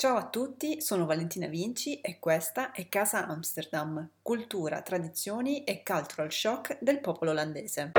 [0.00, 6.30] Ciao a tutti, sono Valentina Vinci e questa è Casa Amsterdam, cultura, tradizioni e cultural
[6.30, 7.90] shock del popolo olandese.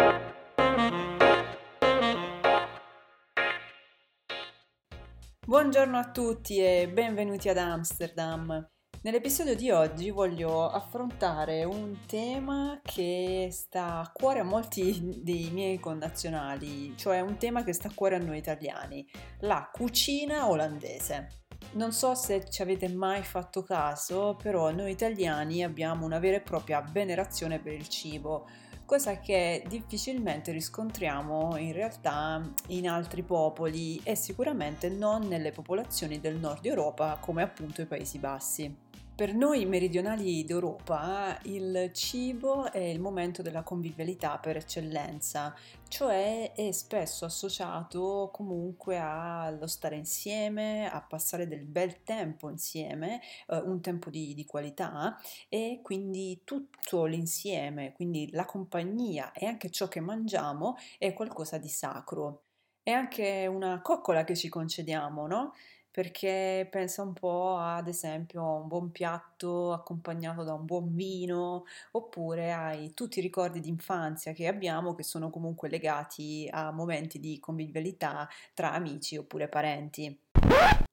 [5.46, 8.70] Buongiorno a tutti e benvenuti ad Amsterdam.
[9.02, 15.80] Nell'episodio di oggi voglio affrontare un tema che sta a cuore a molti dei miei
[15.80, 19.06] connazionali, cioè un tema che sta a cuore a noi italiani,
[19.40, 21.48] la cucina olandese.
[21.72, 26.42] Non so se ci avete mai fatto caso, però noi italiani abbiamo una vera e
[26.42, 28.48] propria venerazione per il cibo,
[28.86, 36.38] cosa che difficilmente riscontriamo in realtà in altri popoli e sicuramente non nelle popolazioni del
[36.38, 38.89] nord Europa come appunto i Paesi Bassi.
[39.20, 45.54] Per noi meridionali d'Europa il cibo è il momento della convivialità per eccellenza,
[45.90, 53.58] cioè è spesso associato comunque allo stare insieme, a passare del bel tempo insieme, eh,
[53.58, 55.18] un tempo di, di qualità
[55.50, 61.68] e quindi tutto l'insieme, quindi la compagnia e anche ciò che mangiamo è qualcosa di
[61.68, 62.44] sacro.
[62.82, 65.54] È anche una coccola che ci concediamo, no?
[65.92, 71.66] Perché pensa un po' ad esempio a un buon piatto accompagnato da un buon vino
[71.92, 77.20] oppure ai tutti i ricordi di infanzia che abbiamo che sono comunque legati a momenti
[77.20, 80.88] di convivialità tra amici oppure parenti.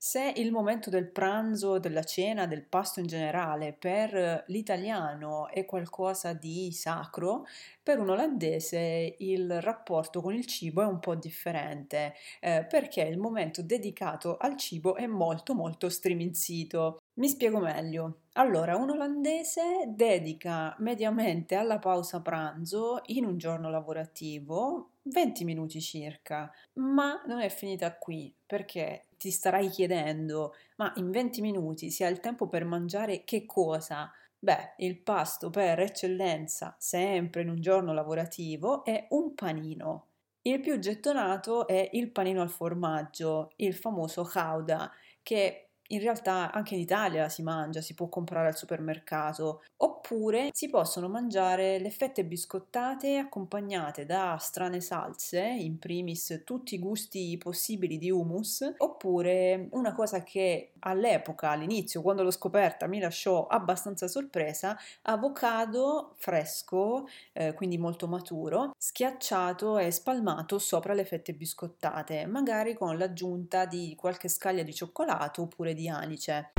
[0.00, 6.34] Se il momento del pranzo, della cena, del pasto in generale per l'italiano è qualcosa
[6.34, 7.44] di sacro,
[7.82, 13.18] per un olandese il rapporto con il cibo è un po' differente eh, perché il
[13.18, 16.98] momento dedicato al cibo è molto molto striminzito.
[17.14, 18.20] Mi spiego meglio.
[18.34, 26.50] Allora, un olandese dedica mediamente alla pausa pranzo in un giorno lavorativo 20 minuti circa,
[26.74, 32.08] ma non è finita qui perché ti starai chiedendo, ma in 20 minuti si ha
[32.08, 34.10] il tempo per mangiare che cosa?
[34.38, 40.06] Beh, il pasto per eccellenza, sempre in un giorno lavorativo, è un panino.
[40.42, 44.90] Il più gettonato è il panino al formaggio, il famoso Gouda,
[45.22, 50.68] che in realtà anche in Italia si mangia, si può comprare al supermercato, oppure si
[50.68, 57.98] possono mangiare le fette biscottate accompagnate da strane salse, in primis tutti i gusti possibili
[57.98, 64.76] di hummus, oppure una cosa che all'epoca, all'inizio, quando l'ho scoperta, mi lasciò abbastanza sorpresa,
[65.02, 72.96] avocado fresco, eh, quindi molto maturo, schiacciato e spalmato sopra le fette biscottate, magari con
[72.96, 76.52] l'aggiunta di qualche scaglia di cioccolato oppure di anice.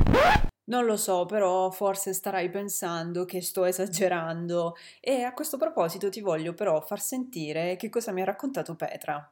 [0.70, 6.20] Non lo so, però forse starai pensando che sto esagerando e a questo proposito ti
[6.20, 9.28] voglio però far sentire che cosa mi ha raccontato Petra.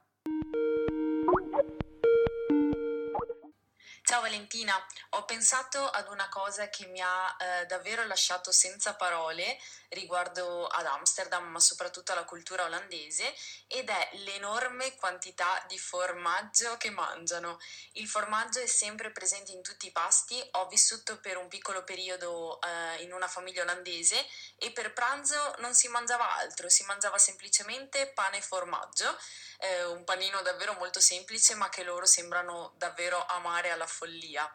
[4.49, 9.59] Valentina, ho pensato ad una cosa che mi ha eh, davvero lasciato senza parole
[9.91, 13.35] riguardo ad Amsterdam, ma soprattutto alla cultura olandese,
[13.67, 17.59] ed è l'enorme quantità di formaggio che mangiano.
[17.93, 22.61] Il formaggio è sempre presente in tutti i pasti, ho vissuto per un piccolo periodo
[22.61, 24.25] eh, in una famiglia olandese
[24.57, 29.17] e per pranzo non si mangiava altro, si mangiava semplicemente pane e formaggio,
[29.59, 34.51] eh, un panino davvero molto semplice ma che loro sembrano davvero amare alla follia.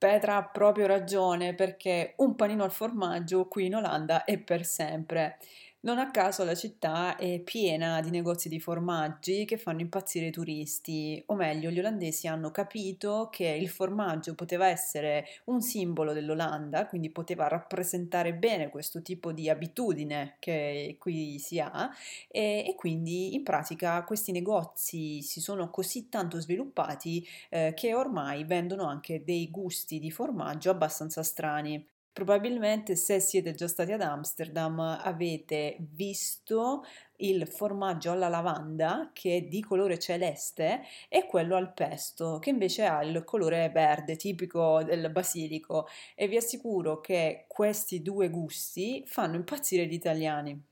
[0.00, 5.36] Petra ha proprio ragione perché un panino al formaggio qui in Olanda è per sempre.
[5.82, 10.30] Non a caso la città è piena di negozi di formaggi che fanno impazzire i
[10.30, 16.86] turisti, o meglio, gli olandesi hanno capito che il formaggio poteva essere un simbolo dell'Olanda,
[16.86, 21.90] quindi poteva rappresentare bene questo tipo di abitudine che qui si ha
[22.28, 28.44] e, e quindi in pratica questi negozi si sono così tanto sviluppati eh, che ormai
[28.44, 31.82] vendono anche dei gusti di formaggio abbastanza strani.
[32.12, 36.84] Probabilmente se siete già stati ad Amsterdam avete visto
[37.16, 42.84] il formaggio alla lavanda che è di colore celeste e quello al pesto che invece
[42.84, 49.36] ha il colore verde tipico del basilico e vi assicuro che questi due gusti fanno
[49.36, 50.69] impazzire gli italiani.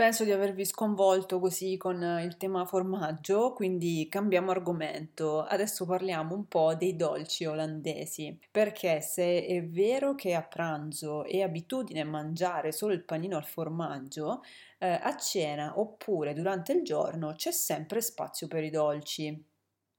[0.00, 5.42] Penso di avervi sconvolto così con il tema formaggio, quindi cambiamo argomento.
[5.42, 11.42] Adesso parliamo un po' dei dolci olandesi, perché se è vero che a pranzo è
[11.42, 14.40] abitudine mangiare solo il panino al formaggio,
[14.78, 19.48] eh, a cena oppure durante il giorno c'è sempre spazio per i dolci.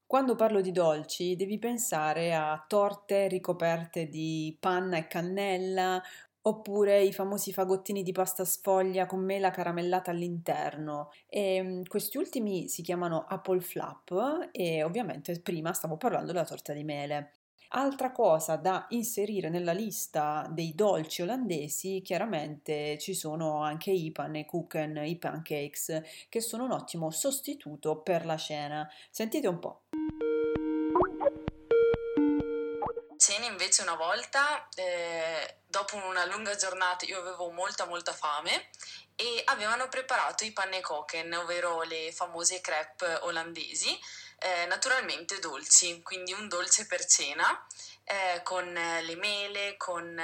[0.07, 6.01] Quando parlo di dolci devi pensare a torte ricoperte di panna e cannella
[6.43, 11.11] oppure i famosi fagottini di pasta sfoglia con mela caramellata all'interno.
[11.27, 16.73] E ehm, questi ultimi si chiamano apple flap e ovviamente prima stavo parlando della torta
[16.73, 17.33] di mele.
[17.73, 24.97] Altra cosa da inserire nella lista dei dolci olandesi, chiaramente ci sono anche i pannekuchen,
[25.05, 28.89] i pancakes, che sono un ottimo sostituto per la cena.
[29.09, 29.83] Sentite un po'.
[33.71, 38.69] Invece una volta, eh, dopo una lunga giornata, io avevo molta molta fame
[39.15, 43.97] e avevano preparato i pannekoken, ovvero le famose crepe olandesi,
[44.39, 47.65] eh, naturalmente dolci, quindi un dolce per cena
[48.03, 50.21] eh, con le mele, con,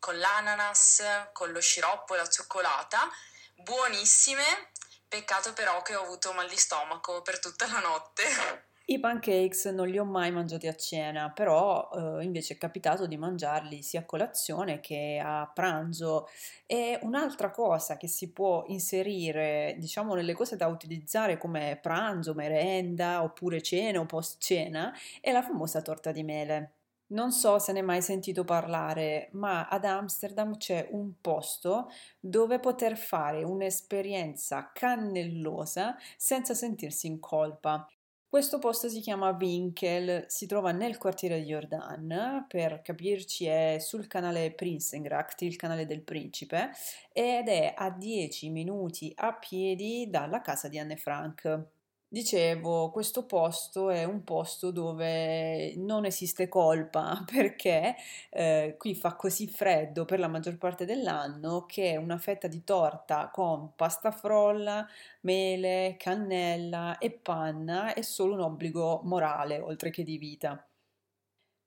[0.00, 3.08] con l'ananas, con lo sciroppo e la cioccolata,
[3.54, 4.72] buonissime,
[5.06, 8.70] peccato però che ho avuto mal di stomaco per tutta la notte.
[8.92, 11.88] I pancakes non li ho mai mangiati a cena, però
[12.20, 16.28] eh, invece è capitato di mangiarli sia a colazione che a pranzo.
[16.66, 23.22] E un'altra cosa che si può inserire, diciamo, nelle cose da utilizzare come pranzo, merenda,
[23.22, 24.92] oppure cena o post cena,
[25.22, 26.72] è la famosa torta di mele.
[27.12, 31.90] Non so se ne hai mai sentito parlare, ma ad Amsterdam c'è un posto
[32.20, 37.86] dove poter fare un'esperienza cannellosa senza sentirsi in colpa.
[38.32, 44.06] Questo posto si chiama Winkel, si trova nel quartiere di Jordan, per capirci è sul
[44.06, 46.70] canale Prinsengracht, il canale del principe,
[47.12, 51.81] ed è a 10 minuti a piedi dalla casa di Anne Frank.
[52.12, 57.96] Dicevo, questo posto è un posto dove non esiste colpa perché
[58.28, 63.30] eh, qui fa così freddo per la maggior parte dell'anno che una fetta di torta
[63.32, 64.86] con pasta frolla,
[65.22, 70.66] mele, cannella e panna è solo un obbligo morale oltre che di vita.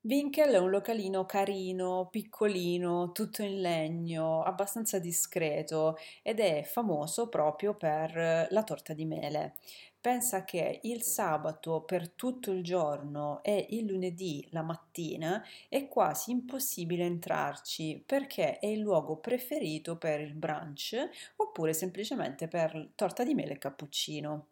[0.08, 7.74] Winkel è un localino carino, piccolino, tutto in legno, abbastanza discreto ed è famoso proprio
[7.76, 9.56] per la torta di mele.
[10.06, 16.30] Pensa che il sabato per tutto il giorno e il lunedì la mattina è quasi
[16.30, 20.96] impossibile entrarci perché è il luogo preferito per il brunch
[21.38, 24.48] oppure semplicemente per torta di mele e cappuccino.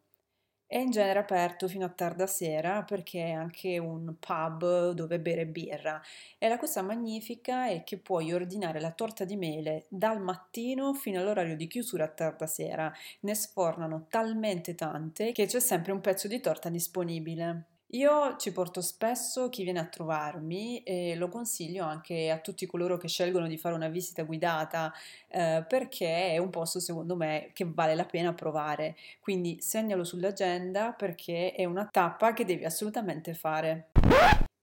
[0.73, 5.45] È in genere aperto fino a tarda sera perché è anche un pub dove bere
[5.45, 6.01] birra
[6.39, 11.19] e la cosa magnifica è che puoi ordinare la torta di mele dal mattino fino
[11.19, 12.91] all'orario di chiusura a tarda sera.
[13.19, 17.72] Ne sfornano talmente tante che c'è sempre un pezzo di torta disponibile.
[17.93, 22.97] Io ci porto spesso chi viene a trovarmi e lo consiglio anche a tutti coloro
[22.97, 24.91] che scelgono di fare una visita guidata
[25.27, 28.95] eh, perché è un posto secondo me che vale la pena provare.
[29.19, 33.89] Quindi segnalo sull'agenda perché è una tappa che devi assolutamente fare.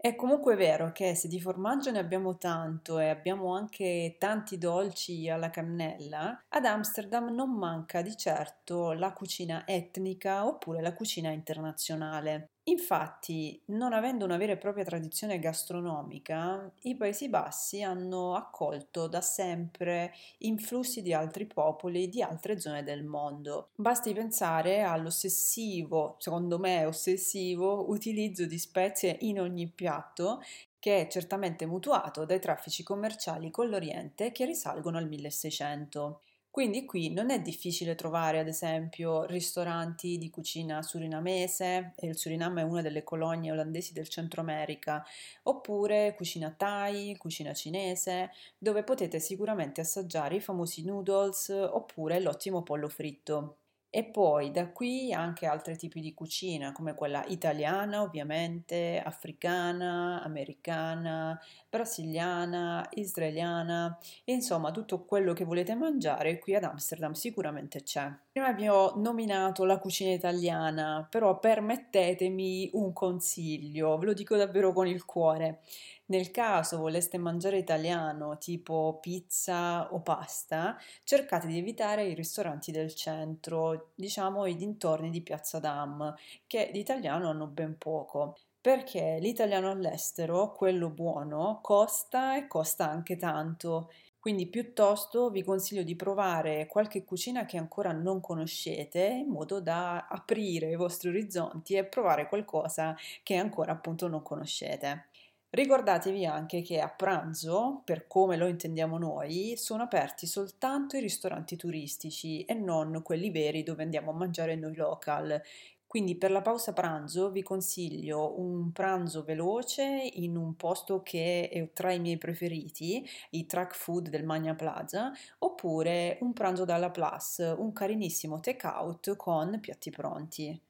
[0.02, 5.28] È comunque vero che se di formaggio ne abbiamo tanto e abbiamo anche tanti dolci
[5.28, 12.48] alla cannella, ad Amsterdam non manca di certo la cucina etnica oppure la cucina internazionale.
[12.64, 19.20] Infatti, non avendo una vera e propria tradizione gastronomica, i Paesi Bassi hanno accolto da
[19.20, 23.70] sempre influssi di altri popoli di altre zone del mondo.
[23.74, 30.40] Basti pensare all'ossessivo, secondo me ossessivo, utilizzo di spezie in ogni piatto
[30.78, 36.22] che è certamente mutuato dai traffici commerciali con l'Oriente che risalgono al 1600.
[36.50, 42.60] Quindi qui non è difficile trovare ad esempio ristoranti di cucina surinamese, e il Suriname
[42.60, 45.04] è una delle colonie olandesi del Centro America,
[45.44, 52.88] oppure cucina thai, cucina cinese, dove potete sicuramente assaggiare i famosi noodles oppure l'ottimo pollo
[52.88, 53.56] fritto.
[53.92, 61.36] E poi da qui anche altri tipi di cucina, come quella italiana ovviamente, africana, americana,
[61.68, 68.08] brasiliana, israeliana, insomma tutto quello che volete mangiare qui ad Amsterdam sicuramente c'è.
[68.40, 74.72] Prima vi ho nominato la cucina italiana, però permettetemi un consiglio, ve lo dico davvero
[74.72, 75.60] con il cuore.
[76.06, 82.94] Nel caso voleste mangiare italiano, tipo pizza o pasta, cercate di evitare i ristoranti del
[82.94, 86.14] centro, diciamo i dintorni di Piazza Dam,
[86.46, 88.38] che di italiano hanno ben poco.
[88.58, 93.90] Perché l'italiano all'estero, quello buono, costa e costa anche tanto.
[94.20, 100.06] Quindi piuttosto vi consiglio di provare qualche cucina che ancora non conoscete in modo da
[100.08, 105.06] aprire i vostri orizzonti e provare qualcosa che ancora appunto non conoscete.
[105.48, 111.56] Ricordatevi anche che a pranzo, per come lo intendiamo noi, sono aperti soltanto i ristoranti
[111.56, 115.42] turistici e non quelli veri dove andiamo a mangiare noi local.
[115.90, 121.72] Quindi per la pausa pranzo vi consiglio un pranzo veloce in un posto che è
[121.72, 127.38] tra i miei preferiti, i track food del Magna Plaza, oppure un pranzo dalla Plus,
[127.56, 130.60] un carinissimo take out con piatti pronti.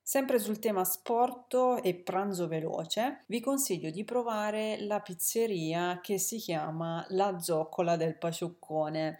[0.00, 6.36] Sempre sul tema sport e pranzo veloce, vi consiglio di provare la pizzeria che si
[6.36, 9.18] chiama La Zoccola del Paciuccone.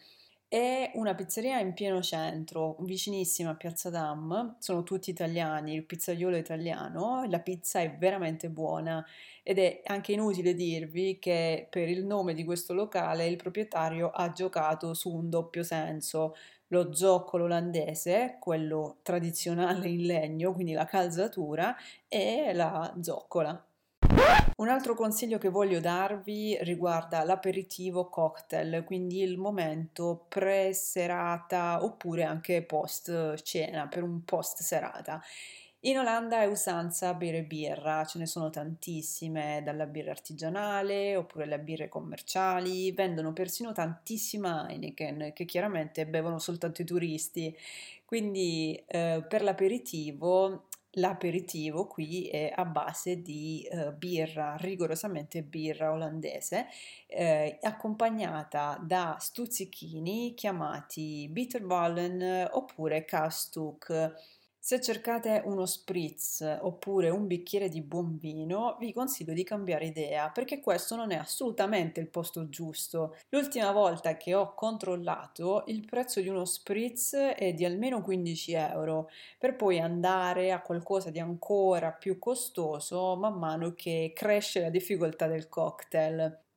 [0.50, 6.36] È una pizzeria in pieno centro, vicinissima a Piazza Dam, sono tutti italiani, il pizzaiolo
[6.36, 9.04] è italiano, la pizza è veramente buona
[9.42, 14.32] ed è anche inutile dirvi che per il nome di questo locale il proprietario ha
[14.32, 16.34] giocato su un doppio senso,
[16.68, 21.76] lo zoccolo olandese, quello tradizionale in legno, quindi la calzatura,
[22.08, 23.62] e la zoccola.
[24.58, 32.64] Un altro consiglio che voglio darvi riguarda l'aperitivo cocktail, quindi il momento pre-serata oppure anche
[32.64, 35.22] post cena, per un post serata.
[35.82, 41.60] In Olanda è usanza bere birra, ce ne sono tantissime, dalla birra artigianale oppure le
[41.60, 47.56] birre commerciali, vendono persino tantissima Heineken che chiaramente bevono soltanto i turisti.
[48.04, 50.64] Quindi eh, per l'aperitivo
[50.98, 56.66] L'aperitivo qui è a base di eh, birra, rigorosamente birra olandese,
[57.06, 64.12] eh, accompagnata da stuzzichini chiamati bitterballen oppure kastuk
[64.68, 70.28] se cercate uno spritz oppure un bicchiere di buon vino, vi consiglio di cambiare idea
[70.28, 73.16] perché questo non è assolutamente il posto giusto.
[73.30, 79.08] L'ultima volta che ho controllato il prezzo di uno spritz è di almeno 15 euro,
[79.38, 85.26] per poi andare a qualcosa di ancora più costoso man mano che cresce la difficoltà
[85.26, 86.47] del cocktail.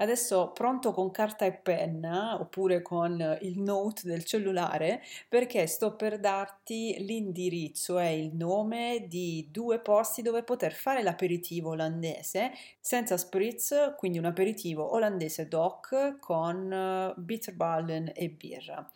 [0.00, 6.18] Adesso pronto con carta e penna oppure con il note del cellulare perché sto per
[6.18, 13.94] darti l'indirizzo e il nome di due posti dove poter fare l'aperitivo olandese senza spritz,
[13.98, 18.90] quindi un aperitivo olandese doc con eh, bitterballen e birra.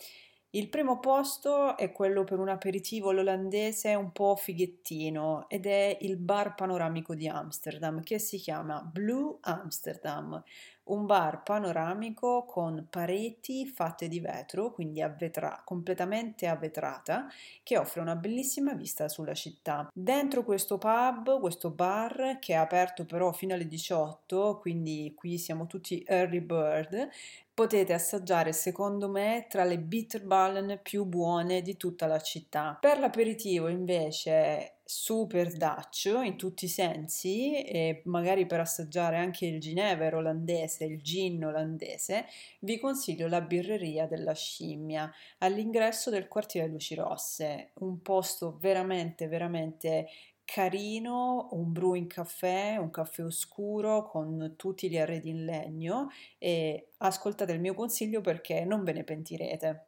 [0.54, 6.16] Il primo posto è quello per un aperitivo olandese un po' fighettino ed è il
[6.16, 10.40] bar panoramico di Amsterdam che si chiama Blue Amsterdam
[10.84, 17.26] un bar panoramico con pareti fatte di vetro, quindi a vetra- completamente a vetrata,
[17.62, 19.88] che offre una bellissima vista sulla città.
[19.92, 25.66] Dentro questo pub, questo bar, che è aperto però fino alle 18, quindi qui siamo
[25.66, 27.08] tutti early bird,
[27.54, 32.76] potete assaggiare secondo me tra le bitterballen più buone di tutta la città.
[32.80, 39.58] Per l'aperitivo invece super Dutch in tutti i sensi e magari per assaggiare anche il
[39.58, 42.26] Ginever olandese, il gin olandese,
[42.60, 50.08] vi consiglio la birreria della scimmia all'ingresso del quartiere Luci Rosse, un posto veramente veramente
[50.44, 57.52] carino, un brewing caffè, un caffè oscuro con tutti gli arredi in legno e ascoltate
[57.52, 59.86] il mio consiglio perché non ve ne pentirete.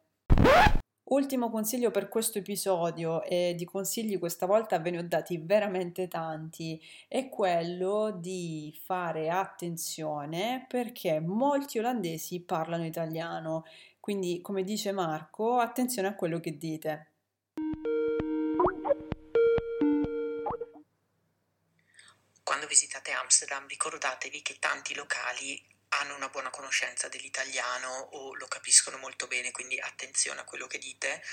[1.09, 6.09] Ultimo consiglio per questo episodio, e di consigli questa volta ve ne ho dati veramente
[6.09, 13.63] tanti, è quello di fare attenzione perché molti olandesi parlano italiano,
[14.01, 17.11] quindi come dice Marco, attenzione a quello che dite.
[22.43, 28.97] Quando visitate Amsterdam ricordatevi che tanti locali hanno una buona conoscenza dell'italiano o lo capiscono
[28.97, 31.23] molto bene, quindi attenzione a quello che dite,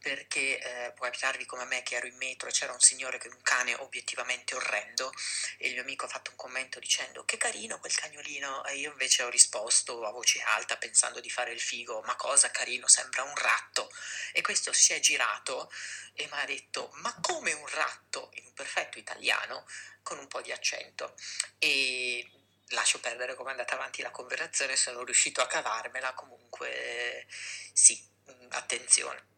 [0.00, 3.18] perché eh, può capitarvi come a me che ero in metro e c'era un signore
[3.18, 5.12] con un cane obiettivamente orrendo
[5.58, 8.90] e il mio amico ha fatto un commento dicendo che carino quel cagnolino e io
[8.90, 13.22] invece ho risposto a voce alta pensando di fare il figo, ma cosa carino, sembra
[13.22, 13.90] un ratto
[14.32, 15.70] e questo si è girato
[16.14, 18.30] e mi ha detto ma come un ratto?
[18.34, 19.66] in un perfetto italiano
[20.02, 21.14] con un po' di accento.
[21.58, 22.39] E
[22.70, 27.26] lascio perdere come è andata avanti la conversazione, sono riuscito a cavarmela, comunque
[27.72, 28.00] sì,
[28.30, 29.29] mm, attenzione.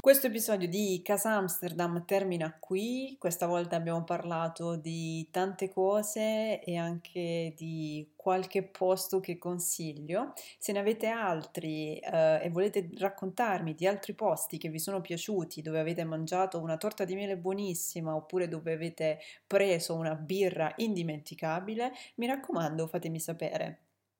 [0.00, 6.76] Questo episodio di Casa Amsterdam termina qui, questa volta abbiamo parlato di tante cose e
[6.76, 10.34] anche di qualche posto che consiglio.
[10.58, 15.62] Se ne avete altri eh, e volete raccontarmi di altri posti che vi sono piaciuti,
[15.62, 21.92] dove avete mangiato una torta di miele buonissima oppure dove avete preso una birra indimenticabile,
[22.16, 23.78] mi raccomando fatemi sapere.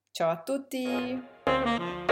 [0.09, 2.04] Ciao a tutti!